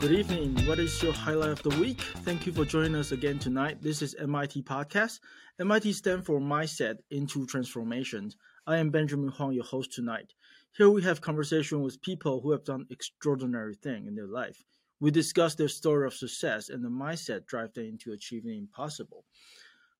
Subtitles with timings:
[0.00, 0.66] Good evening.
[0.66, 2.00] What is your highlight of the week?
[2.24, 3.82] Thank you for joining us again tonight.
[3.82, 5.20] This is MIT Podcast.
[5.58, 8.32] MIT stands for Mindset into Transformation.
[8.66, 10.32] I am Benjamin Huang, your host tonight.
[10.74, 14.64] Here we have conversation with people who have done extraordinary thing in their life.
[15.00, 19.26] We discuss their story of success and the mindset drive them into achieving the impossible.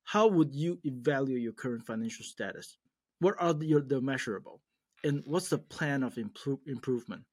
[0.05, 2.79] How would you evaluate your current financial status?
[3.19, 4.63] What are the, the measurable?
[5.05, 7.25] And what's the plan of improve, improvement?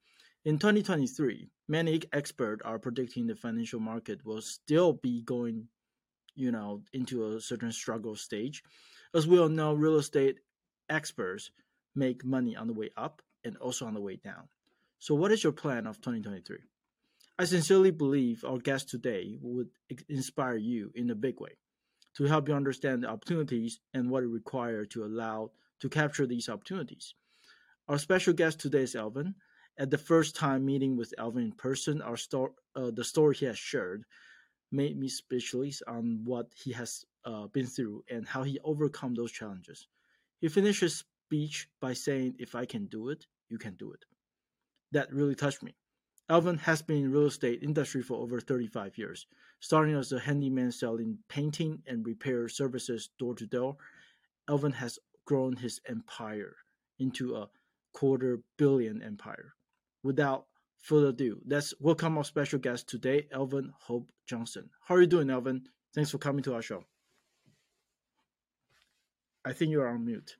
[0.43, 5.67] In 2023, many experts are predicting the financial market will still be going,
[6.35, 8.63] you know, into a certain struggle stage.
[9.13, 10.39] As we all know, real estate
[10.89, 11.51] experts
[11.95, 14.47] make money on the way up and also on the way down.
[14.99, 16.57] So, what is your plan of 2023?
[17.39, 19.69] I sincerely believe our guest today would
[20.09, 21.57] inspire you in a big way
[22.15, 26.49] to help you understand the opportunities and what it requires to allow to capture these
[26.49, 27.13] opportunities.
[27.87, 29.35] Our special guest today is Alvin
[29.79, 33.45] at the first time meeting with Alvin in person, our sto- uh, the story he
[33.45, 34.05] has shared
[34.71, 39.31] made me speechless on what he has uh, been through and how he overcome those
[39.31, 39.87] challenges.
[40.41, 44.03] He finished his speech by saying, "If I can do it, you can do it."
[44.91, 45.75] That really touched me.
[46.29, 49.27] Alvin has been in real estate industry for over 35 years,
[49.59, 53.77] starting as a handyman selling painting and repair services door to door.
[54.49, 56.55] Alvin has grown his empire
[56.97, 57.49] into a
[57.93, 59.53] quarter billion empire
[60.03, 60.45] without
[60.81, 64.69] further ado, let's welcome our special guest today, Alvin Hope Johnson.
[64.85, 65.63] How are you doing, Alvin?
[65.93, 66.83] Thanks for coming to our show.
[69.45, 70.35] I think you're on mute.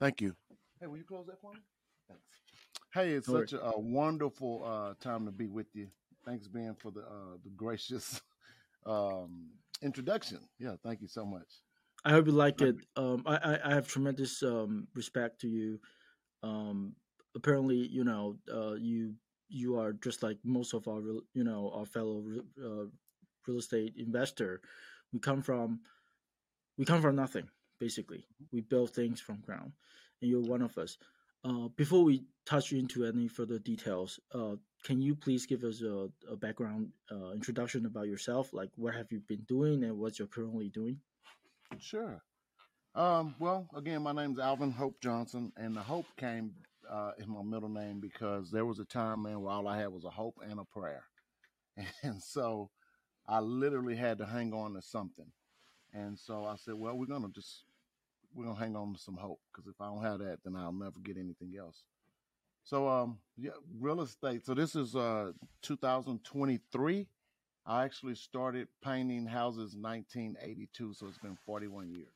[0.00, 0.36] Thank you.
[0.80, 1.60] Hey, will you close that for me?
[2.08, 2.22] Thanks.
[2.94, 5.88] Hey, it's no such a, a, wonderful uh, time to be with you.
[6.24, 8.20] Thanks, Ben, for the uh, the gracious
[8.86, 9.48] um,
[9.82, 10.40] introduction.
[10.58, 11.48] Yeah, thank you so much.
[12.04, 12.76] I hope you like it.
[12.96, 15.80] Um, I, I, have tremendous um, respect to you.
[16.44, 16.94] Um,
[17.38, 19.14] apparently, you know, uh, you
[19.48, 21.00] you are just like most of our,
[21.32, 22.22] you know, our fellow
[22.62, 22.84] uh,
[23.46, 24.60] real estate investor.
[25.12, 25.80] We come from
[26.76, 28.26] we come from nothing basically.
[28.52, 29.72] We build things from ground,
[30.20, 30.98] and you're one of us.
[31.44, 36.08] Uh, before we touch into any further details, uh, can you please give us a,
[36.28, 38.52] a background uh, introduction about yourself?
[38.52, 40.98] Like, what have you been doing and what you're currently doing?
[41.78, 42.20] Sure.
[42.96, 46.50] Um, well, again, my name is Alvin Hope Johnson, and the hope came
[46.90, 49.88] uh, is my middle name because there was a time, man, where all I had
[49.88, 51.04] was a hope and a prayer.
[52.02, 52.70] And so
[53.28, 55.30] I literally had to hang on to something.
[55.92, 57.64] And so I said, well, we're going to just,
[58.34, 60.56] we're going to hang on to some hope because if I don't have that, then
[60.56, 61.84] I'll never get anything else.
[62.64, 64.44] So, um, yeah, real estate.
[64.44, 65.32] So this is, uh,
[65.62, 67.06] 2023.
[67.64, 70.94] I actually started painting houses 1982.
[70.94, 72.08] So it's been 41 years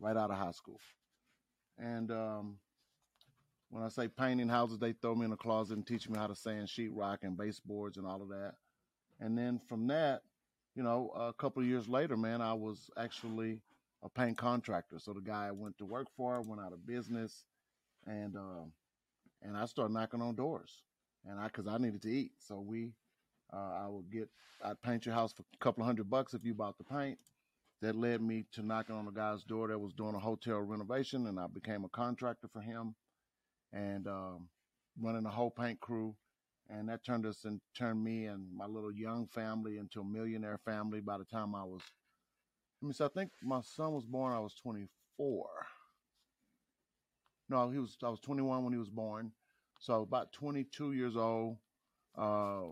[0.00, 0.80] right out of high school.
[1.78, 2.58] And, um,
[3.72, 6.26] when I say painting houses, they throw me in a closet and teach me how
[6.26, 8.52] to sand sheetrock and baseboards and all of that.
[9.18, 10.20] And then from that,
[10.74, 13.62] you know, a couple of years later, man, I was actually
[14.02, 14.98] a paint contractor.
[14.98, 17.44] So the guy I went to work for went out of business,
[18.06, 18.64] and uh,
[19.40, 20.82] and I started knocking on doors,
[21.26, 22.32] and I because I needed to eat.
[22.46, 22.92] So we,
[23.54, 24.28] uh, I would get,
[24.62, 27.18] I'd paint your house for a couple of hundred bucks if you bought the paint.
[27.80, 31.26] That led me to knocking on a guy's door that was doing a hotel renovation,
[31.26, 32.94] and I became a contractor for him
[33.72, 34.48] and um,
[35.00, 36.14] running a whole paint crew.
[36.68, 40.58] And that turned us and turned me and my little young family into a millionaire
[40.64, 41.82] family by the time I was,
[42.82, 45.46] I mean, so I think my son was born, I was 24.
[47.48, 49.32] No, he was, I was 21 when he was born.
[49.80, 51.58] So about 22 years old,
[52.16, 52.62] uh,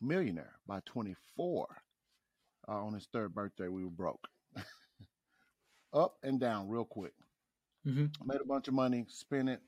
[0.00, 1.66] millionaire by 24.
[2.68, 4.26] Uh, on his third birthday, we were broke.
[5.92, 7.12] Up and down real quick.
[7.86, 8.06] Mm-hmm.
[8.26, 9.60] Made a bunch of money, spent it,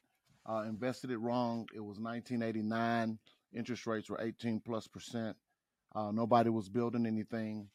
[0.48, 1.68] uh, invested it wrong.
[1.74, 3.18] It was 1989.
[3.54, 5.36] Interest rates were 18 plus percent.
[5.94, 7.68] Uh, nobody was building anything.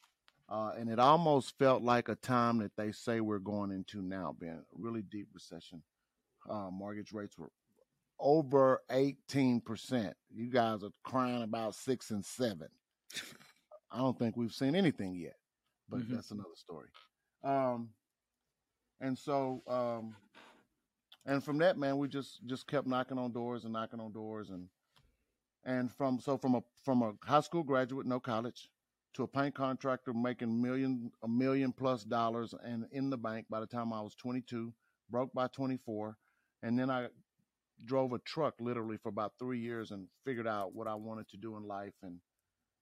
[0.48, 4.34] Uh, and it almost felt like a time that they say we're going into now,
[4.38, 4.64] Ben.
[4.72, 5.82] Really deep recession.
[6.48, 7.50] Uh, mortgage rates were
[8.18, 10.12] over 18%.
[10.34, 12.68] You guys are crying about six and seven.
[13.90, 15.36] I don't think we've seen anything yet,
[15.88, 16.14] but mm-hmm.
[16.14, 16.88] that's another story.
[17.44, 17.90] Um,
[19.00, 20.16] and so um,
[21.28, 24.48] and from that man we just just kept knocking on doors and knocking on doors.
[24.50, 24.68] And
[25.64, 28.70] and from so from a from a high school graduate no college
[29.14, 33.60] to a paint contractor making million a million plus dollars and in the bank by
[33.60, 34.72] the time I was 22
[35.10, 36.16] broke by 24
[36.62, 37.08] and then I
[37.84, 41.36] drove a truck literally for about 3 years and figured out what I wanted to
[41.36, 41.94] do in life.
[42.02, 42.20] And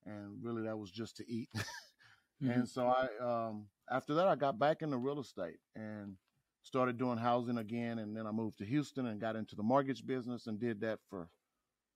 [0.07, 1.51] and really that was just to eat.
[2.43, 2.51] Mm-hmm.
[2.53, 5.57] and so I um after that I got back into real estate.
[5.75, 6.19] And
[6.67, 10.05] started doing housing again and then I moved to Houston and got into the mortgage
[10.05, 11.29] business and did that for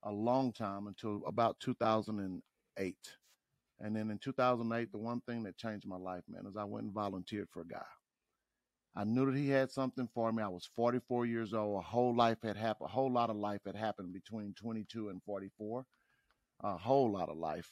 [0.03, 2.95] a long time until about 2008.
[3.81, 6.85] And then in 2008, the one thing that changed my life, man, is I went
[6.85, 7.83] and volunteered for a guy.
[8.95, 10.41] I knew that he had something for me.
[10.41, 11.79] I was 44 years old.
[11.79, 12.89] A whole life had happened.
[12.89, 15.85] A whole lot of life had happened between 22 and 44.
[16.63, 17.69] A whole lot of life.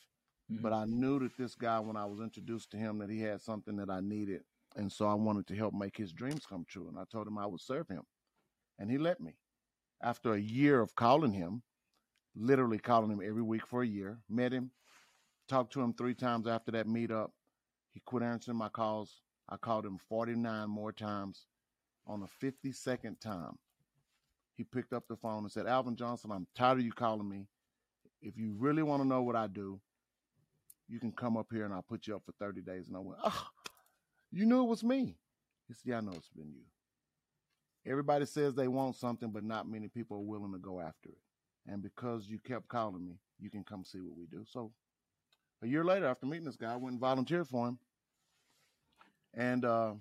[0.51, 0.63] Mm-hmm.
[0.63, 3.41] But I knew that this guy, when I was introduced to him, that he had
[3.41, 4.41] something that I needed.
[4.75, 6.87] And so I wanted to help make his dreams come true.
[6.87, 8.03] And I told him I would serve him.
[8.77, 9.33] And he let me.
[10.01, 11.63] After a year of calling him,
[12.35, 14.71] literally calling him every week for a year, met him,
[15.47, 17.29] talked to him three times after that meetup.
[17.93, 19.21] He quit answering my calls.
[19.49, 21.47] I called him 49 more times.
[22.07, 23.57] On the 52nd time,
[24.55, 27.47] he picked up the phone and said, Alvin Johnson, I'm tired of you calling me.
[28.21, 29.79] If you really want to know what I do,
[30.87, 32.87] you can come up here and I'll put you up for 30 days.
[32.87, 33.47] And I went, oh,
[34.31, 35.15] you knew it was me.
[35.67, 36.63] He said, yeah, I know it's been you.
[37.89, 41.17] Everybody says they want something, but not many people are willing to go after it.
[41.67, 44.43] And because you kept calling me, you can come see what we do.
[44.47, 44.71] So
[45.63, 47.79] a year later, after meeting this guy, I went and volunteered for him.
[49.33, 49.93] And uh,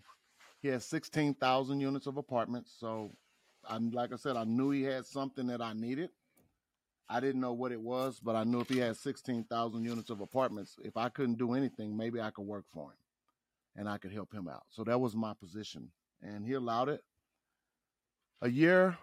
[0.60, 2.74] he has 16,000 units of apartments.
[2.78, 3.12] So,
[3.68, 6.10] I, like I said, I knew he had something that I needed.
[7.08, 10.20] I didn't know what it was, but I knew if he had 16,000 units of
[10.20, 12.96] apartments, if I couldn't do anything, maybe I could work for him
[13.78, 14.64] and I could help him out.
[14.68, 15.90] So that was my position.
[16.20, 17.02] And he allowed it.
[18.42, 18.98] A year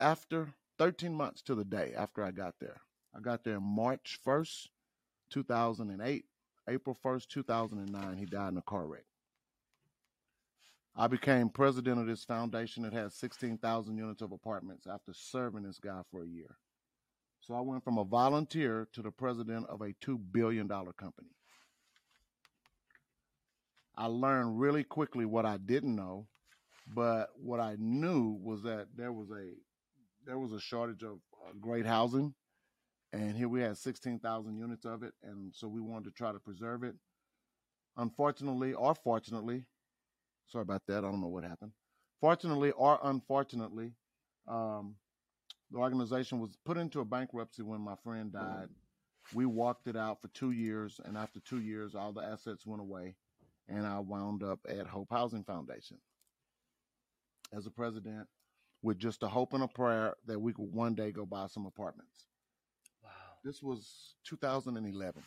[0.00, 2.80] after, 13 months to the day after I got there.
[3.14, 4.68] I got there March 1st,
[5.30, 6.24] 2008.
[6.68, 9.04] April 1st, 2009, he died in a car wreck.
[10.94, 15.78] I became president of this foundation that has 16,000 units of apartments after serving this
[15.78, 16.56] guy for a year.
[17.40, 21.37] So I went from a volunteer to the president of a $2 billion company.
[23.98, 26.28] I learned really quickly what I didn't know,
[26.94, 29.50] but what I knew was that there was a
[30.24, 32.32] there was a shortage of uh, great housing,
[33.12, 36.38] and here we had 16,000 units of it, and so we wanted to try to
[36.38, 36.94] preserve it.
[37.96, 39.64] Unfortunately, or fortunately,
[40.46, 41.72] sorry about that, I don't know what happened.
[42.20, 43.94] Fortunately or unfortunately,
[44.46, 44.94] um,
[45.72, 48.68] the organization was put into a bankruptcy when my friend died.
[49.34, 52.80] We walked it out for two years, and after two years, all the assets went
[52.80, 53.16] away,
[53.68, 55.98] and I wound up at Hope Housing Foundation
[57.54, 58.26] as a president
[58.82, 61.66] with just a hope and a prayer that we could one day go buy some
[61.66, 62.26] apartments.
[63.02, 63.10] Wow.
[63.44, 65.22] This was 2011.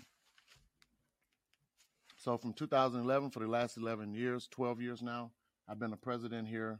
[2.18, 5.32] So from 2011 for the last 11 years, 12 years now,
[5.68, 6.80] I've been a president here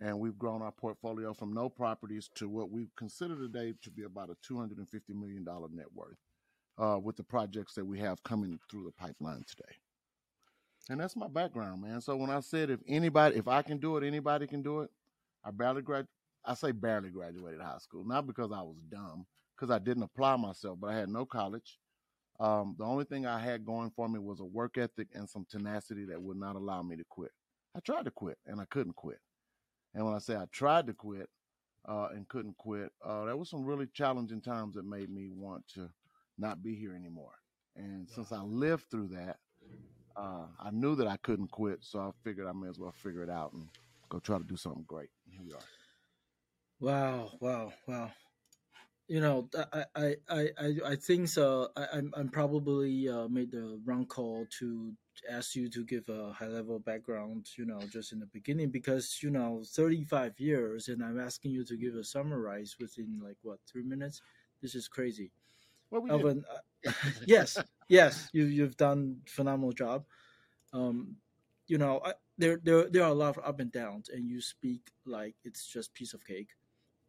[0.00, 4.04] and we've grown our portfolio from no properties to what we consider today to be
[4.04, 4.76] about a $250
[5.10, 6.16] million net worth
[6.78, 9.74] uh, with the projects that we have coming through the pipeline today.
[10.88, 12.00] And that's my background, man.
[12.00, 14.90] So when I said if anybody, if I can do it, anybody can do it.
[15.44, 16.06] I barely grad,
[16.44, 19.26] I say barely graduated high school, not because I was dumb,
[19.56, 21.78] because I didn't apply myself, but I had no college.
[22.40, 25.46] Um, the only thing I had going for me was a work ethic and some
[25.48, 27.30] tenacity that would not allow me to quit.
[27.76, 29.18] I tried to quit and I couldn't quit.
[29.94, 31.28] And when I say I tried to quit
[31.88, 35.68] uh, and couldn't quit, uh, there was some really challenging times that made me want
[35.74, 35.88] to
[36.38, 37.34] not be here anymore.
[37.76, 39.36] And since I lived through that,
[40.16, 43.22] uh, I knew that I couldn't quit, so I figured I may as well figure
[43.22, 43.68] it out and
[44.08, 45.10] go try to do something great.
[45.30, 45.58] Here we are.
[46.80, 47.30] Wow!
[47.40, 47.72] Wow!
[47.86, 48.10] Wow!
[49.08, 51.68] You know, I I I I think so.
[51.76, 54.92] I, I'm I'm probably uh, made the wrong call to
[55.30, 57.46] ask you to give a high level background.
[57.56, 61.64] You know, just in the beginning because you know 35 years, and I'm asking you
[61.64, 64.20] to give a summarize within like what three minutes.
[64.60, 65.32] This is crazy.
[66.00, 66.92] We uh,
[67.26, 67.58] yes,
[67.88, 70.04] yes, you you've done phenomenal job.
[70.72, 71.16] Um,
[71.66, 74.40] you know, I, there there there are a lot of up and downs, and you
[74.40, 76.50] speak like it's just piece of cake,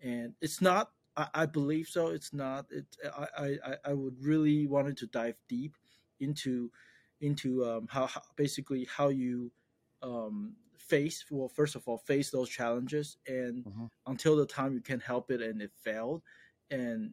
[0.01, 0.91] and it's not.
[1.15, 2.07] I, I believe so.
[2.07, 2.65] It's not.
[2.71, 2.85] It.
[3.37, 5.75] I, I I would really wanted to dive deep
[6.19, 6.69] into
[7.21, 9.51] into um, how, how basically how you
[10.01, 13.85] um, face well first of all face those challenges and mm-hmm.
[14.07, 16.21] until the time you can help it and it failed
[16.69, 17.11] and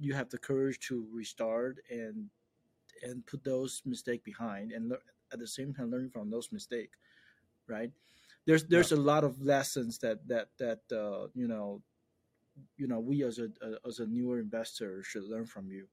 [0.00, 2.30] you have the courage to restart and
[3.02, 4.98] and put those mistakes behind and le-
[5.32, 6.96] at the same time learn from those mistakes
[7.70, 7.90] right?
[8.46, 8.98] There's there's yeah.
[8.98, 11.82] a lot of lessons that that that uh, you know
[12.76, 15.86] you know we as a, a, as a newer investor should learn from you.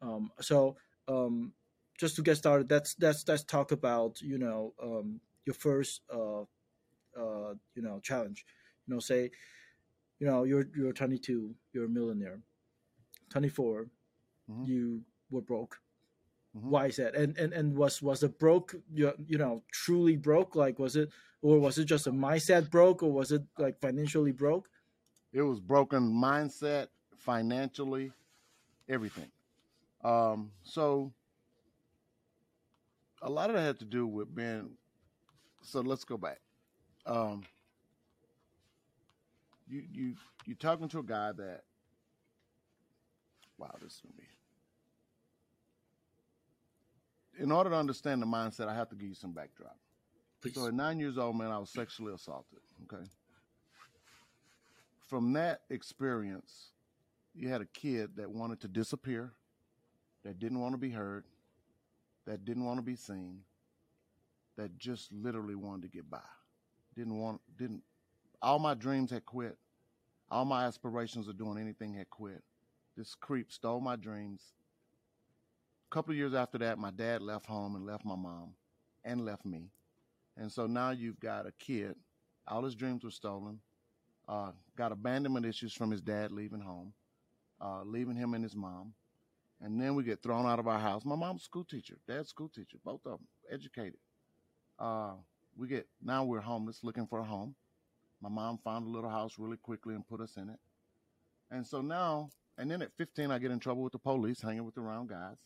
[0.00, 0.76] Um, so
[1.08, 1.52] um,
[1.98, 6.42] just to get started that's that's let's talk about you know um, your first uh,
[7.18, 8.44] uh, you know challenge.
[8.86, 9.30] You know say
[10.20, 12.40] you know you're you're 22 you're a millionaire
[13.30, 13.86] 24
[14.50, 14.64] mm-hmm.
[14.64, 15.78] you were broke
[16.56, 16.70] mm-hmm.
[16.70, 20.54] why is that and and and was was it broke you, you know truly broke
[20.56, 21.10] like was it
[21.42, 24.68] or was it just a mindset broke or was it like financially broke
[25.32, 28.12] it was broken mindset financially
[28.88, 29.30] everything.
[30.02, 31.12] Um, so
[33.22, 34.70] a lot of that had to do with being.
[35.62, 36.38] So let's go back.
[37.04, 37.42] Um,
[39.68, 40.14] you you
[40.46, 41.62] you're talking to a guy that.
[43.58, 44.24] Wow, this is gonna be.
[47.42, 49.76] In order to understand the mindset, I have to give you some backdrop.
[50.40, 50.54] Please.
[50.54, 52.60] So at nine years old, man, I was sexually assaulted.
[52.84, 53.04] Okay.
[55.08, 56.70] From that experience,
[57.34, 59.32] you had a kid that wanted to disappear,
[60.24, 61.24] that didn't want to be heard,
[62.26, 63.40] that didn't want to be seen,
[64.56, 66.18] that just literally wanted to get by.
[66.94, 67.82] Didn't want, didn't,
[68.42, 69.56] all my dreams had quit.
[70.30, 72.42] All my aspirations of doing anything had quit.
[72.98, 74.42] This creep stole my dreams.
[75.88, 78.54] A couple years after that, my dad left home and left my mom
[79.04, 79.70] and left me.
[80.36, 81.94] And so now you've got a kid,
[82.48, 83.60] all his dreams were stolen,
[84.28, 86.92] uh, got abandonment issues from his dad leaving home,
[87.60, 88.92] uh, leaving him and his mom.
[89.60, 91.04] And then we get thrown out of our house.
[91.04, 94.00] My mom's a school teacher, dad's school teacher, both of them educated.
[94.76, 95.12] Uh,
[95.56, 97.54] we get now we're homeless, looking for a home.
[98.20, 100.58] My mom found a little house really quickly and put us in it.
[101.52, 104.64] And so now, and then at 15, I get in trouble with the police, hanging
[104.64, 105.36] with the wrong guys.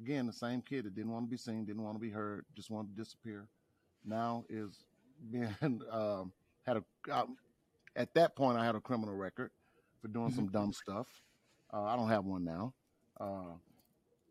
[0.00, 2.44] Again, the same kid that didn't want to be seen, didn't want to be heard,
[2.54, 3.46] just wanted to disappear.
[4.04, 4.84] Now is
[5.30, 5.54] being
[5.90, 6.32] um,
[6.66, 7.36] had a um,
[7.96, 9.50] at that point I had a criminal record
[10.00, 11.06] for doing some dumb stuff.
[11.72, 12.72] Uh, I don't have one now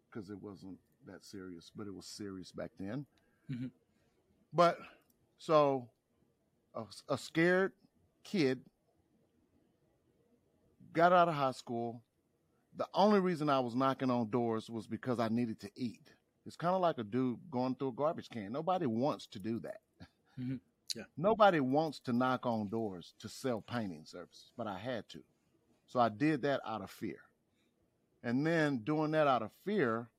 [0.10, 3.06] because it wasn't that serious, but it was serious back then.
[3.52, 3.72] Mhm.
[4.54, 4.80] But
[5.38, 5.88] so
[6.74, 7.74] a, a scared
[8.24, 8.62] kid
[10.94, 12.02] got out of high school.
[12.78, 16.12] The only reason I was knocking on doors was because I needed to eat.
[16.46, 18.52] It's kind of like a dude going through a garbage can.
[18.54, 19.82] Nobody wants to do that.
[20.40, 20.62] Mhm.
[20.96, 21.04] Yeah.
[21.18, 25.24] Nobody wants to knock on doors to sell painting services, but I had to.
[25.88, 27.20] So I did that out of fear.
[28.24, 30.10] And then doing that out of fear,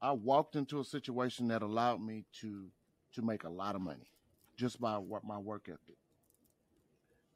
[0.00, 2.70] I walked into a situation that allowed me to
[3.12, 4.10] to make a lot of money
[4.56, 5.98] just by what my work ethic.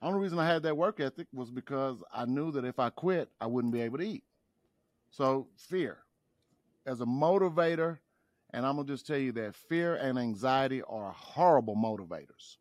[0.01, 3.29] Only reason I had that work ethic was because I knew that if I quit,
[3.41, 4.25] I wouldn't be able to eat.
[5.11, 5.99] So fear
[6.87, 7.99] as a motivator,
[8.51, 12.59] and I'm gonna just tell you that fear and anxiety are horrible motivators.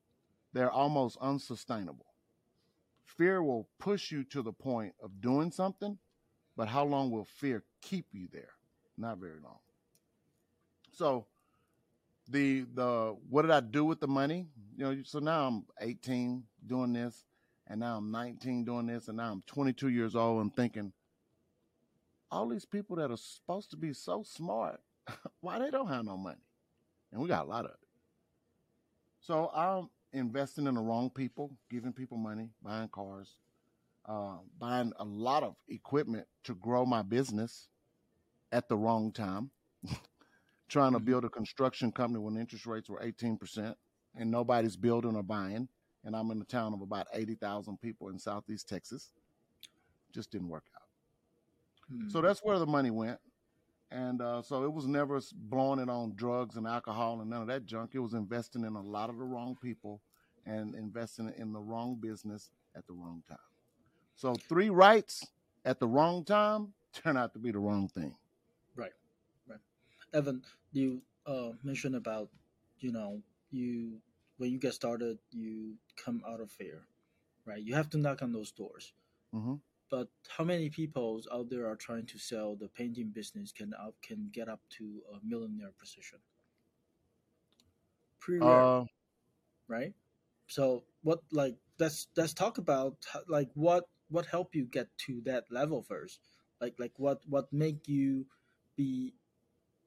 [0.54, 2.08] They're almost unsustainable.
[3.06, 5.98] Fear will push you to the point of doing something,
[6.56, 8.52] but how long will fear keep you there?
[8.98, 9.60] Not very long.
[10.92, 11.28] So
[12.28, 14.48] the the what did I do with the money?
[14.76, 17.26] You know, so now I'm 18 doing this,
[17.68, 20.94] and now I'm 19 doing this, and now I'm 22 years old and thinking,
[22.32, 24.80] all these people that are supposed to be so smart,
[25.42, 26.42] why they don't have no money?
[27.12, 27.78] And we got a lot of it.
[29.20, 33.40] So I'm investing in the wrong people, giving people money, buying cars,
[34.06, 37.68] uh, buying a lot of equipment to grow my business
[38.52, 39.50] at the wrong time.
[40.68, 41.06] Trying to Mhm.
[41.06, 43.78] build a construction company when interest rates were 18%
[44.16, 45.70] and nobody's building or buying.
[46.04, 49.14] And I'm in a town of about 80,000 people in Southeast Texas.
[50.12, 50.88] Just didn't work out.
[51.88, 52.10] Hmm.
[52.10, 53.20] So that's where the money went.
[53.90, 57.48] And uh, so it was never blowing it on drugs and alcohol and none of
[57.48, 57.96] that junk.
[57.96, 60.02] It was investing in a lot of the wrong people
[60.46, 63.38] and investing in the wrong business at the wrong time.
[64.16, 65.32] So three rights
[65.64, 68.18] at the wrong time turn out to be the wrong thing.
[70.14, 72.30] Evan, you uh, mentioned about
[72.80, 73.22] you know
[73.52, 74.02] you
[74.38, 76.88] when you get started, you come out of fear,
[77.46, 77.62] right?
[77.64, 78.94] You have to knock on those doors.
[79.34, 79.56] hmm
[79.90, 83.96] But how many people out there are trying to sell the painting business can out
[84.02, 86.20] can get up to a millionaire position?
[88.20, 88.86] Pretty rare, Uh,
[89.68, 89.94] right?
[90.48, 92.98] So what like let's let's talk about
[93.28, 96.20] like what what helped you get to that level first.
[96.62, 98.26] Like like what what make you
[98.76, 99.14] be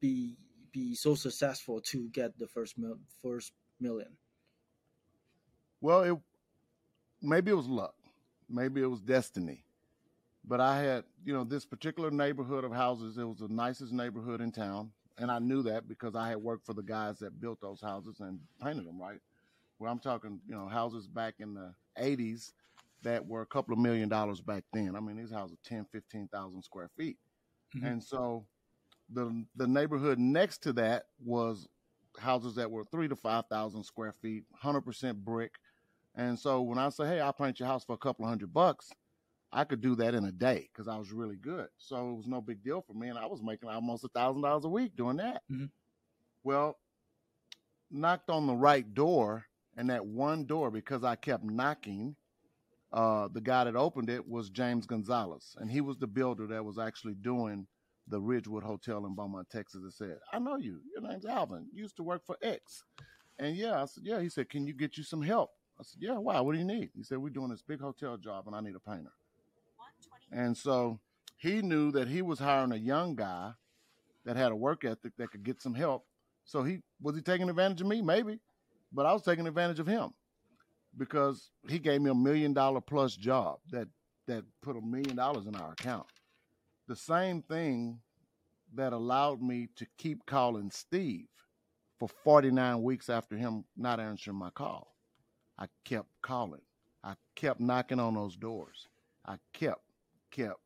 [0.01, 0.37] be
[0.73, 4.17] be so successful to get the first mil, first million?
[5.81, 6.17] well, it
[7.21, 7.95] maybe it was luck,
[8.49, 9.65] maybe it was destiny,
[10.45, 13.17] but I had you know this particular neighborhood of houses.
[13.17, 16.65] It was the nicest neighborhood in town, and I knew that because I had worked
[16.65, 19.01] for the guys that built those houses and painted them.
[19.01, 19.19] Right,
[19.77, 22.53] where I'm talking, you know, houses back in the '80s
[23.03, 24.95] that were a couple of million dollars back then.
[24.95, 27.17] I mean, these houses 10, 15,000 square feet,
[27.75, 27.83] Mhm.
[27.85, 28.45] and so
[29.13, 31.67] the the neighborhood next to that was
[32.19, 35.53] houses that were three to five thousand square feet, hundred percent brick.
[36.15, 38.53] And so when I say, "Hey, I'll paint your house for a couple of hundred
[38.53, 38.89] bucks,"
[39.51, 41.69] I could do that in a day because I was really good.
[41.77, 44.41] So it was no big deal for me, and I was making almost a thousand
[44.43, 45.43] dollars a week doing that.
[45.51, 45.71] Mhm.
[46.43, 46.79] Well,
[47.89, 49.45] knocked on the right door,
[49.77, 52.15] and that one door because I kept knocking
[52.93, 56.65] uh, the guy that opened it was James Gonzalez, and he was the builder that
[56.65, 57.67] was actually doing
[58.11, 59.81] the Ridgewood Hotel in Beaumont, Texas.
[59.81, 60.81] and said, "I know you.
[60.93, 61.67] Your name's Alvin.
[61.73, 62.83] You used to work for X."
[63.39, 66.01] And yeah, I said, "Yeah." He said, "Can you get you some help?" I said,
[66.01, 66.39] "Yeah." Why?
[66.41, 66.91] What do you need?
[66.95, 69.13] He said, "We're doing this big hotel job, and I need a painter."
[70.31, 70.99] And so
[71.37, 73.53] he knew that he was hiring a young guy
[74.25, 76.05] that had a work ethic that could get some help.
[76.43, 78.01] So he was he taking advantage of me?
[78.01, 78.39] Maybe,
[78.91, 80.13] but I was taking advantage of him
[80.97, 83.87] because he gave me a million dollar plus job that
[84.27, 86.07] that put a million dollars in our account.
[86.91, 88.01] The same thing
[88.73, 91.29] that allowed me to keep calling Steve
[91.97, 94.93] for 49 weeks after him not answering my call.
[95.57, 96.59] I kept calling.
[97.01, 98.89] I kept knocking on those doors.
[99.25, 99.79] I kept,
[100.31, 100.59] kept.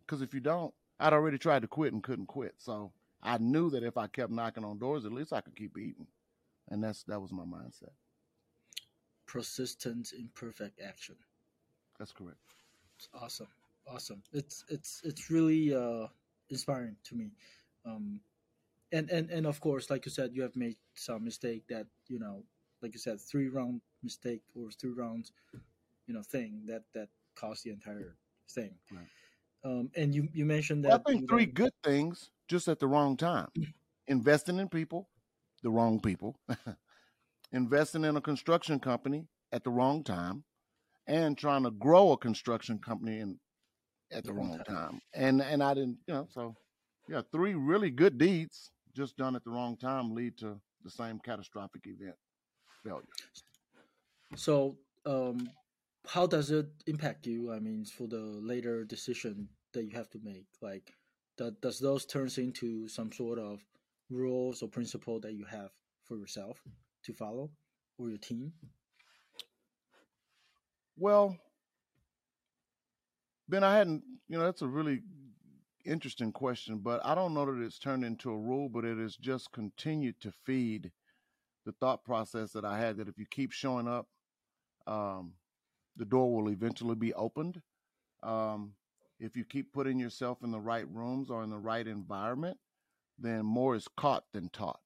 [0.00, 2.56] Because if you don't, I'd already tried to quit and couldn't quit.
[2.58, 2.90] So
[3.22, 6.08] I knew that if I kept knocking on doors, at least I could keep eating.
[6.70, 7.92] And that's that was my mindset
[9.26, 11.14] persistent imperfect action.
[12.00, 12.40] That's correct.
[12.96, 13.46] It's awesome,
[13.92, 14.22] awesome.
[14.32, 16.06] It's it's it's really uh,
[16.50, 17.30] inspiring to me.
[17.84, 18.20] Um,
[18.92, 22.18] and and and of course, like you said, you have made some mistake that you
[22.18, 22.42] know,
[22.82, 25.32] like you said, three round mistake or three rounds,
[26.06, 28.16] you know, thing that that caused the entire
[28.50, 28.74] thing.
[28.90, 29.06] Right.
[29.64, 32.86] Um, and you you mentioned that well, I think three good things just at the
[32.86, 33.48] wrong time.
[34.06, 35.08] Investing in people,
[35.62, 36.38] the wrong people.
[37.52, 40.44] investing in a construction company at the wrong time
[41.06, 43.38] and trying to grow a construction company in,
[44.10, 44.76] at the, wrong time.
[44.76, 45.00] time.
[45.14, 46.54] And and I didn't, you know, so
[47.08, 51.18] yeah, three really good deeds just done at the wrong time lead to the same
[51.18, 52.16] catastrophic event
[52.84, 53.04] failure.
[54.36, 55.50] So, um,
[56.06, 57.52] how does it impact you?
[57.52, 60.92] I mean, for the later decision that you have to make, like,
[61.38, 63.60] that does those turns into some sort of
[64.10, 65.70] rules or principle that you have
[66.04, 66.62] for yourself?
[67.08, 67.50] to follow
[67.98, 68.52] or your team?
[70.96, 71.36] Well,
[73.48, 75.02] Ben, I hadn't, you know, that's a really
[75.84, 79.16] interesting question, but I don't know that it's turned into a rule, but it has
[79.16, 80.92] just continued to feed
[81.66, 84.08] the thought process that I had that if you keep showing up,
[84.86, 85.34] um,
[85.96, 87.60] the door will eventually be opened.
[88.22, 88.74] Um,
[89.20, 92.58] if you keep putting yourself in the right rooms or in the right environment,
[93.18, 94.80] then more is caught than taught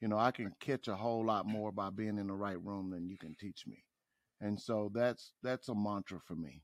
[0.00, 2.90] you know, I can catch a whole lot more by being in the right room
[2.90, 3.84] than you can teach me.
[4.40, 6.62] And so that's that's a mantra for me.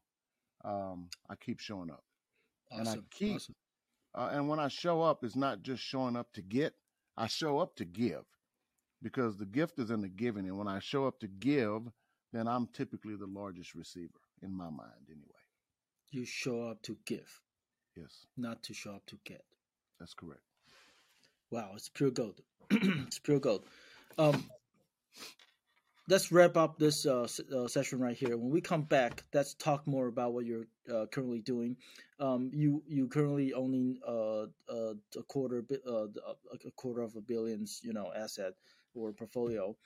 [0.64, 2.04] Um, I keep showing up,
[2.72, 2.86] awesome.
[2.86, 3.36] and I keep.
[3.36, 3.54] Awesome.
[4.14, 6.74] Uh, and when I show up, it's not just showing up to get.
[7.16, 8.24] I show up to give,
[9.02, 10.46] because the gift is in the giving.
[10.46, 11.82] And when I show up to give,
[12.32, 15.28] then I'm typically the largest receiver in my mind, anyway.
[16.10, 17.40] You show up to give.
[17.96, 18.26] Yes.
[18.36, 19.44] Not to show up to get.
[19.98, 20.42] That's correct.
[21.50, 22.40] Wow, it's pure gold.
[22.70, 23.64] it's pure gold.
[24.18, 24.44] Um,
[26.08, 28.36] let's wrap up this uh, uh, session right here.
[28.36, 31.76] When we come back, let's talk more about what you're uh, currently doing.
[32.20, 36.06] Um, you you currently owning uh, uh a quarter uh,
[36.66, 38.52] a quarter of a billions you know asset
[38.94, 39.76] or portfolio,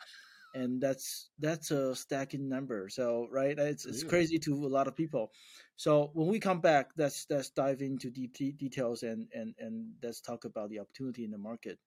[0.55, 2.89] and that's that's a stacking number.
[2.89, 4.09] So right, it's it's yeah.
[4.09, 5.33] crazy to a lot of people.
[5.77, 10.21] So when we come back, let's let's dive into deep details and and and let's
[10.21, 11.79] talk about the opportunity in the market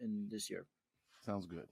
[0.00, 0.66] in this year.
[1.24, 1.66] Sounds good.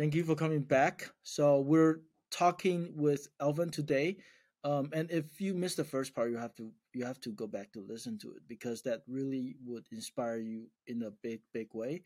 [0.00, 1.10] Thank you for coming back.
[1.24, 4.16] So we're talking with Alvin today.
[4.64, 7.46] Um, and if you missed the first part, you have to you have to go
[7.46, 11.68] back to listen to it because that really would inspire you in a big big
[11.74, 12.02] way.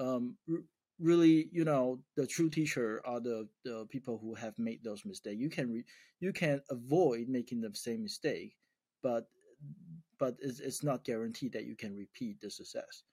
[0.00, 0.64] Um, r-
[0.98, 5.40] really, you know, the true teacher are the, the people who have made those mistakes.
[5.40, 5.84] You can re-
[6.18, 8.56] you can avoid making the same mistake,
[9.00, 9.28] but
[10.18, 13.04] but it's, it's not guaranteed that you can repeat the success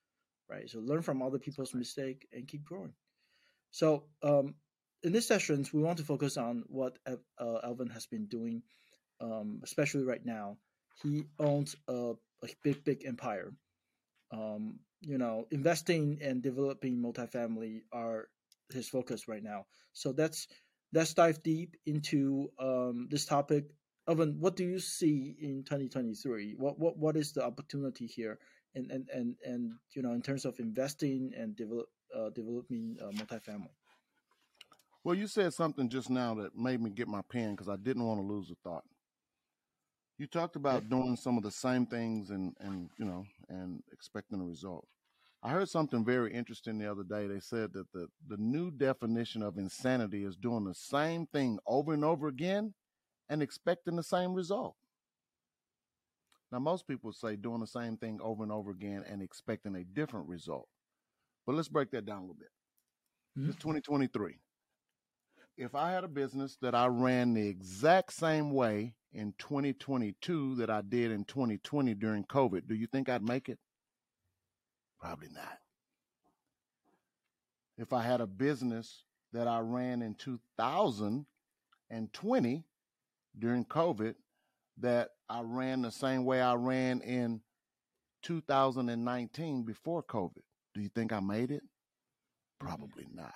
[0.50, 0.70] right?
[0.70, 2.94] So learn from other people's mistake and keep growing.
[3.76, 4.56] So um,
[5.04, 8.62] in this sessions, we want to focus on what uh, Alvin has been doing,
[9.20, 10.56] um, especially right now.
[11.04, 13.52] He owns a, a big, big empire.
[14.32, 18.30] Um, you know, investing and developing multifamily are
[18.72, 19.66] his focus right now.
[19.92, 20.48] So that's
[20.94, 23.66] let's dive deep into um, this topic.
[24.08, 26.56] Alvin, what do you see in 2023?
[26.58, 28.40] What what what is the opportunity here
[28.74, 33.10] and and and, and you know in terms of investing and develop uh, developing uh,
[33.12, 33.70] multifamily.
[35.04, 38.06] Well, you said something just now that made me get my pen because I didn't
[38.06, 38.84] want to lose a thought.
[40.18, 44.42] You talked about doing some of the same things and and you know and expecting
[44.42, 44.88] a result.
[45.44, 47.28] I heard something very interesting the other day.
[47.28, 51.94] They said that the the new definition of insanity is doing the same thing over
[51.94, 52.74] and over again
[53.30, 54.76] and expecting the same result.
[56.52, 59.84] Now, most people say doing the same thing over and over again and expecting a
[59.84, 60.68] different result.
[61.46, 62.50] But let's break that down a little bit.
[63.38, 63.50] Mm-hmm.
[63.50, 64.40] It's 2023.
[65.58, 70.70] if I had a business that I ran the exact same way in 2022 that
[70.70, 73.60] I did in 2020 during COVID, do you think I'd make it?
[75.00, 75.60] Probably not.
[77.78, 79.04] If I had a business
[79.34, 82.64] that I ran in 2020
[83.38, 84.16] during COVID
[84.78, 87.42] that I ran the same way I ran in
[88.24, 90.42] 2019 before COVID,
[90.76, 91.64] do you think I made it?
[92.60, 93.34] Probably not.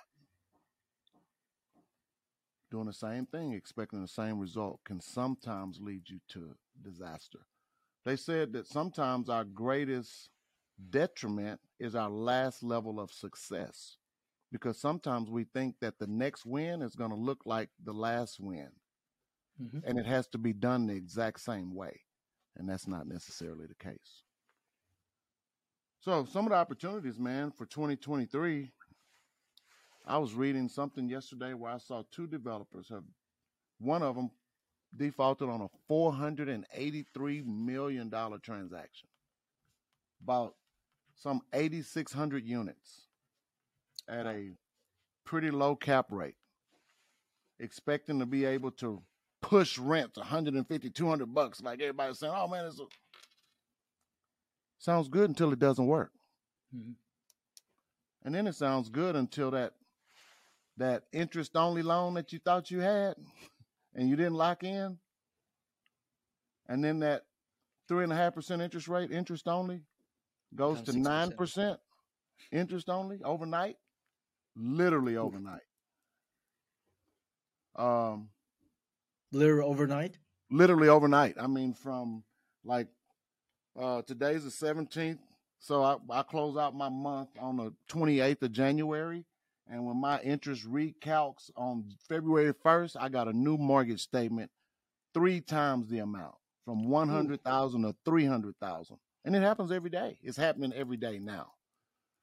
[2.70, 7.40] Doing the same thing, expecting the same result, can sometimes lead you to disaster.
[8.04, 10.28] They said that sometimes our greatest
[10.90, 13.96] detriment is our last level of success
[14.52, 18.40] because sometimes we think that the next win is going to look like the last
[18.40, 18.68] win
[19.62, 19.78] mm-hmm.
[19.84, 22.00] and it has to be done the exact same way
[22.56, 24.24] and that's not necessarily the case
[26.00, 28.70] so some of the opportunities man for 2023
[30.06, 33.04] i was reading something yesterday where i saw two developers have
[33.78, 34.30] one of them
[34.96, 39.08] defaulted on a 483 million dollar transaction.
[40.22, 40.54] About
[41.16, 43.06] some 8600 units
[44.08, 44.50] at a
[45.24, 46.36] pretty low cap rate,
[47.58, 49.02] expecting to be able to
[49.40, 52.84] push rents 150, 200 bucks, like everybody's saying, oh man, it's a...
[54.80, 56.10] sounds good until it doesn't work.
[56.76, 56.92] Mm-hmm.
[58.24, 59.74] And then it sounds good until that
[60.76, 63.14] that interest only loan that you thought you had
[63.94, 64.98] and you didn't lock in.
[66.68, 67.22] And then that
[67.86, 69.82] three and a half percent interest rate, interest only,
[70.54, 71.78] goes to nine percent
[72.50, 73.76] interest only overnight
[74.56, 75.62] literally overnight.
[77.76, 78.28] Um,
[79.32, 80.18] literally overnight.
[80.50, 81.36] Literally overnight.
[81.40, 82.24] I mean, from
[82.64, 82.88] like
[83.78, 85.20] uh, today's the seventeenth,
[85.58, 89.24] so I, I close out my month on the twenty eighth of January,
[89.70, 94.50] and when my interest recalcs on February first, I got a new mortgage statement,
[95.14, 99.70] three times the amount, from one hundred thousand to three hundred thousand, and it happens
[99.70, 100.18] every day.
[100.22, 101.52] It's happening every day now.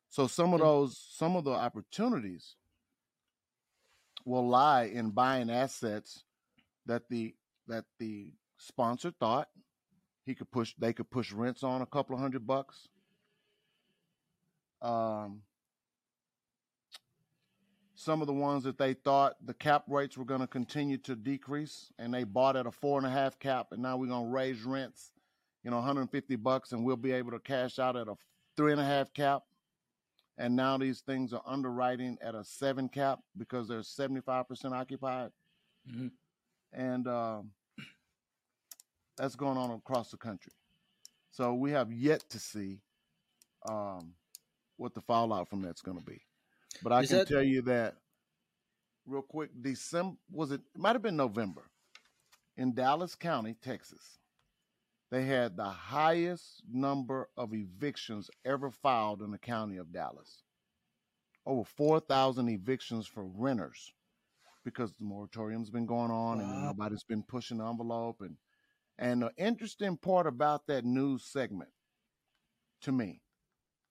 [0.09, 2.55] So some of those, some of the opportunities
[4.25, 6.23] will lie in buying assets
[6.85, 7.35] that the
[7.67, 9.49] that the sponsor thought
[10.27, 12.89] he could push they could push rents on a couple of hundred bucks.
[14.81, 15.41] Um,
[17.95, 21.15] some of the ones that they thought the cap rates were going to continue to
[21.15, 24.25] decrease and they bought at a four and a half cap and now we're going
[24.25, 25.11] to raise rents
[25.63, 28.13] you know 150 bucks and we'll be able to cash out at a
[28.55, 29.41] three and a half cap
[30.37, 35.31] and now these things are underwriting at a seven cap because they're 75% occupied
[35.89, 36.07] mm-hmm.
[36.73, 37.49] and um,
[39.17, 40.53] that's going on across the country
[41.31, 42.79] so we have yet to see
[43.67, 44.13] um,
[44.77, 46.21] what the fallout from that's going to be
[46.83, 47.27] but i Is can that...
[47.27, 47.95] tell you that
[49.05, 51.63] real quick december was it, it might have been november
[52.55, 54.17] in dallas county texas
[55.09, 60.43] they had the highest number of evictions ever filed in the county of Dallas.
[61.45, 63.93] Over 4,000 evictions for renters
[64.65, 66.43] because the moratorium's been going on wow.
[66.43, 68.17] and nobody's been pushing the envelope.
[68.19, 68.35] And,
[68.97, 71.69] and the interesting part about that news segment
[72.81, 73.21] to me,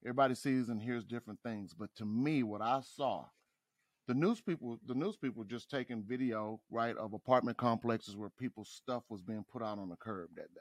[0.04, 3.24] everybody sees and hears different things, but to me, what I saw,
[4.06, 8.68] the news people, the news people just taking video, right, of apartment complexes where people's
[8.70, 10.60] stuff was being put out on the curb that day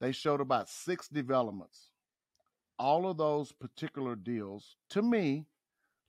[0.00, 1.90] they showed about six developments.
[2.78, 5.46] All of those particular deals, to me,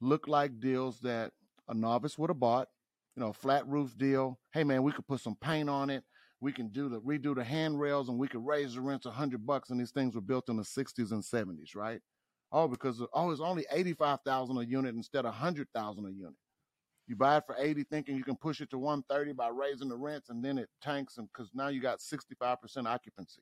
[0.01, 1.31] look like deals that
[1.67, 2.67] a novice would have bought.
[3.15, 4.39] You know, flat roof deal.
[4.53, 6.03] Hey man, we could put some paint on it.
[6.41, 9.45] We can do the redo the handrails, and we could raise the rents a hundred
[9.45, 9.69] bucks.
[9.69, 11.99] And these things were built in the '60s and '70s, right?
[12.51, 16.35] Oh, because oh, it's only eighty-five thousand a unit instead of hundred thousand a unit.
[17.07, 19.97] You buy it for 80 thinking you can push it to 130 by raising the
[19.97, 23.41] rents and then it tanks and because now you got 65% occupancy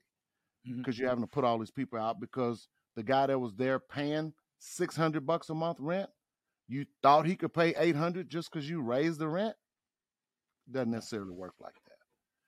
[0.64, 1.02] because mm-hmm.
[1.02, 4.32] you're having to put all these people out because the guy that was there paying
[4.58, 6.08] 600 bucks a month rent,
[6.66, 9.54] you thought he could pay 800 just because you raised the rent.
[10.70, 11.87] Doesn't necessarily work like that.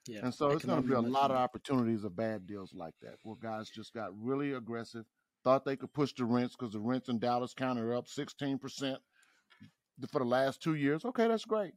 [0.06, 0.20] Yeah.
[0.24, 3.16] And so it's going to be a lot of opportunities of bad deals like that
[3.22, 5.04] where guys just got really aggressive,
[5.44, 8.96] thought they could push the rents because the rents in Dallas County are up 16%
[10.10, 11.04] for the last two years.
[11.04, 11.74] Okay, that's great.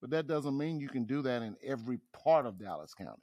[0.00, 3.22] But that doesn't mean you can do that in every part of Dallas County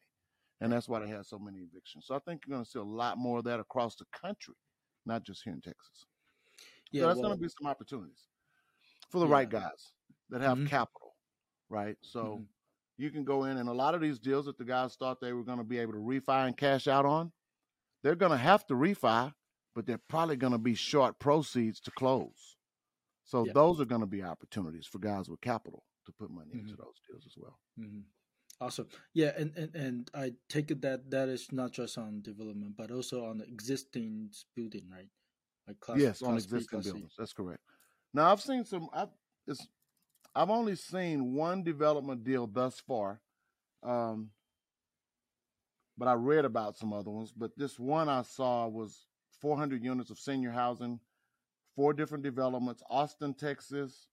[0.62, 2.05] and that's why they have so many evictions.
[2.07, 4.55] So I think you're going to see a lot more of that across the country,
[5.05, 6.05] not just here in Texas.
[6.91, 8.27] Yeah, so that's well, going to be some opportunities
[9.09, 9.33] for the yeah.
[9.33, 9.93] right guys
[10.29, 10.67] that have mm-hmm.
[10.67, 11.15] capital,
[11.69, 11.95] right?
[12.01, 12.43] So mm-hmm.
[12.99, 15.33] You can go in, and a lot of these deals that the guys thought they
[15.33, 17.31] were going to be able to refi and cash out on,
[18.03, 19.33] they're going to have to refi,
[19.73, 22.57] but they're probably going to be short proceeds to close.
[23.23, 26.59] So those are going to be opportunities for guys with capital to put money mm-hmm.
[26.59, 27.59] into those deals as well.
[27.79, 27.99] Mm-hmm.
[28.62, 28.88] Awesome.
[29.13, 32.91] Yeah, and, and and I take it that that is not just on development, but
[32.91, 35.07] also on the existing building, right?
[35.65, 37.13] Like class, yes, class on existing buildings.
[37.17, 37.62] That's correct.
[38.13, 38.89] Now I've seen some.
[38.91, 39.07] I've
[39.47, 39.65] it's,
[40.35, 43.19] I've only seen one development deal thus far,
[43.83, 44.29] um,
[45.97, 47.33] but I read about some other ones.
[47.35, 49.07] But this one I saw was
[49.41, 50.99] 400 units of senior housing,
[51.75, 54.07] four different developments: Austin, Texas,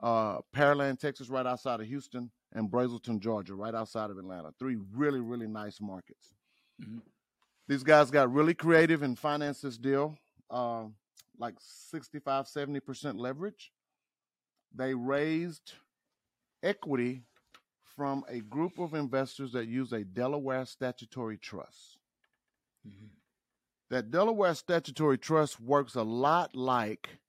[0.00, 4.52] uh, Pearland, Texas, right outside of Houston, and Braselton, Georgia, right outside of Atlanta.
[4.58, 6.34] Three really, really nice markets.
[6.82, 6.98] Mm-hmm.
[7.68, 10.16] These guys got really creative and financed this deal,
[10.50, 10.84] uh,
[11.38, 13.72] like 65, 70% leverage.
[14.76, 15.72] They raised
[16.62, 17.22] equity
[17.96, 21.98] from a group of investors that use a Delaware statutory trust.
[22.86, 23.06] Mm-hmm.
[23.88, 27.20] That Delaware statutory trust works a lot like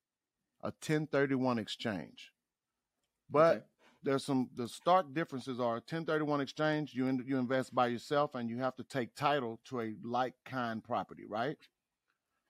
[0.61, 2.33] a 1031 exchange.
[3.29, 3.65] But okay.
[4.03, 8.49] there's some the stark differences are 1031 exchange, you in, you invest by yourself and
[8.49, 11.57] you have to take title to a like kind property, right?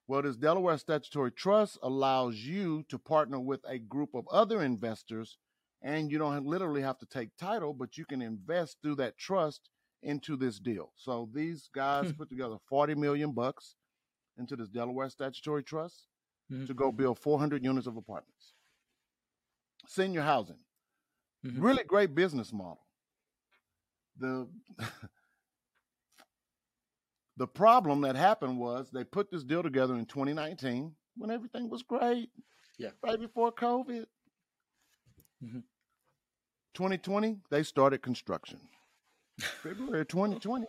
[0.08, 5.38] Well, this Delaware Statutory Trust allows you to partner with a group of other investors,
[5.82, 9.70] and you don't literally have to take title, but you can invest through that trust
[10.02, 10.94] into this deal.
[10.96, 12.12] So these guys hmm.
[12.12, 13.76] put together 40 million bucks
[14.38, 16.08] into this Delaware Statutory Trust
[16.52, 16.66] mm-hmm.
[16.66, 18.54] to go build 400 units of apartments.
[19.88, 20.60] Senior housing.
[21.46, 21.62] Mm-hmm.
[21.62, 22.80] Really great business model.
[24.20, 24.48] The
[27.38, 31.84] the problem that happened was they put this deal together in 2019 when everything was
[31.84, 32.30] great.
[32.80, 32.90] Yeah.
[33.04, 34.06] Right before COVID.
[35.44, 35.60] Mm-hmm.
[36.74, 38.60] 2020, they started construction.
[39.40, 40.66] February 2020.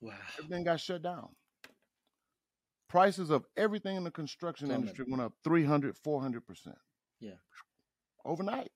[0.00, 0.12] Wow.
[0.38, 1.28] Everything got shut down.
[2.88, 6.74] Prices of everything in the construction industry went up 300, 400%.
[7.20, 7.30] Yeah.
[8.24, 8.72] Overnight.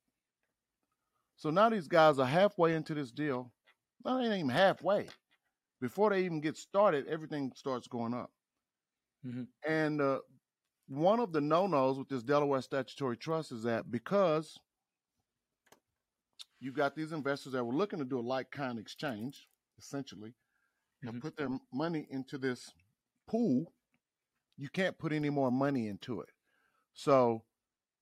[1.37, 3.53] So now these guys are halfway into this deal.
[4.05, 5.09] they ain't even halfway.
[5.85, 8.31] Before they even get started, everything starts going up.
[9.27, 9.42] Mm-hmm.
[9.70, 10.20] And uh,
[10.88, 14.57] one of the no nos with this Delaware statutory trust is that because
[16.59, 19.47] you've got these investors that were looking to do a like kind exchange,
[19.79, 21.09] essentially, mm-hmm.
[21.09, 22.73] and put their money into this
[23.29, 23.70] pool,
[24.57, 26.31] you can't put any more money into it.
[26.94, 27.42] So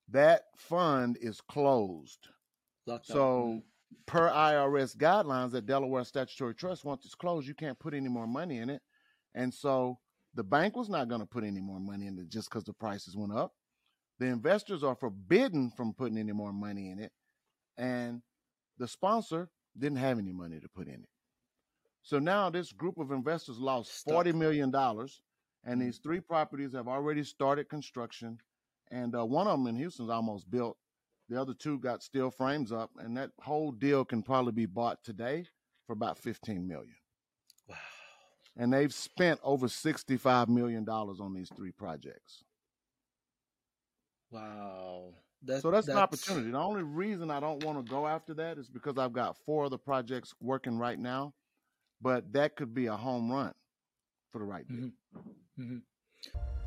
[0.08, 2.28] that fund is closed
[2.86, 3.58] so, mm-hmm.
[4.06, 8.26] Per IRS guidelines, that Delaware Statutory Trust, once it's closed, you can't put any more
[8.26, 8.82] money in it.
[9.34, 9.98] And so
[10.34, 12.72] the bank was not going to put any more money in it just because the
[12.72, 13.52] prices went up.
[14.18, 17.12] The investors are forbidden from putting any more money in it.
[17.76, 18.22] And
[18.78, 21.08] the sponsor didn't have any money to put in it.
[22.02, 24.74] So now this group of investors lost $40 million.
[24.74, 25.80] And mm-hmm.
[25.80, 28.38] these three properties have already started construction.
[28.90, 30.76] And uh, one of them in Houston's almost built.
[31.32, 35.02] The other two got steel frames up, and that whole deal can probably be bought
[35.02, 35.46] today
[35.86, 36.94] for about 15 million.
[37.66, 37.76] Wow.
[38.58, 42.44] And they've spent over 65 million dollars on these three projects.
[44.30, 45.14] Wow.
[45.44, 46.50] That, so that's, that's, an opportunity.
[46.50, 49.64] The only reason I don't want to go after that is because I've got four
[49.64, 51.32] other projects working right now,
[52.02, 53.54] but that could be a home run
[54.32, 54.90] for the right deal.
[55.16, 55.62] Mm-hmm.
[55.62, 56.61] Mm-hmm.